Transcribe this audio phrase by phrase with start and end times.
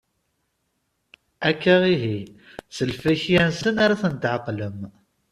[1.49, 2.17] Akka ihi,
[2.75, 4.79] s lfakya-nsen ara ten-tɛeqlem.